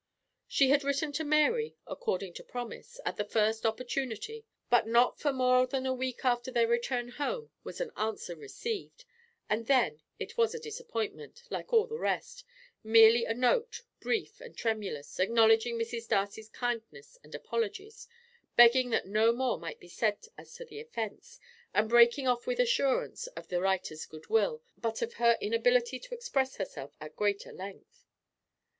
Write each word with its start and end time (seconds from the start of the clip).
She 0.47 0.71
had 0.71 0.83
written 0.83 1.11
to 1.11 1.23
Mary, 1.23 1.75
according 1.85 2.33
to 2.33 2.43
promise, 2.43 2.99
at 3.05 3.17
the 3.17 3.23
first 3.23 3.67
opportunity, 3.67 4.43
but 4.67 4.87
not 4.87 5.19
for 5.19 5.31
more 5.31 5.67
than 5.67 5.85
a 5.85 5.93
week 5.93 6.25
after 6.25 6.49
their 6.49 6.67
return 6.67 7.09
home 7.09 7.51
was 7.63 7.79
an 7.79 7.91
answer 7.95 8.35
received, 8.35 9.05
and 9.47 9.67
then 9.67 10.01
it 10.17 10.37
was 10.39 10.55
a 10.55 10.59
disappointment, 10.59 11.43
like 11.51 11.71
all 11.71 11.85
the 11.85 11.99
rest; 11.99 12.43
merely 12.83 13.25
a 13.25 13.35
note, 13.35 13.83
brief 13.99 14.41
and 14.41 14.57
tremulous, 14.57 15.19
acknowledging 15.19 15.77
Mrs. 15.77 16.07
Darcy's 16.07 16.49
kindness 16.49 17.19
and 17.23 17.35
apologies, 17.35 18.07
begging 18.55 18.89
that 18.89 19.05
no 19.05 19.31
more 19.31 19.59
might 19.59 19.79
be 19.79 19.87
said 19.87 20.17
as 20.35 20.51
to 20.55 20.65
the 20.65 20.79
offence, 20.79 21.39
and 21.75 21.87
breaking 21.87 22.27
off 22.27 22.47
with 22.47 22.59
assurance 22.59 23.27
of 23.37 23.49
the 23.49 23.61
writer's 23.61 24.07
good 24.07 24.25
will, 24.31 24.63
but 24.75 25.03
of 25.03 25.13
her 25.21 25.37
inability 25.39 25.99
to 25.99 26.15
express 26.15 26.55
herself 26.55 26.95
at 26.99 27.15
greater 27.15 27.53
length. 27.53 28.07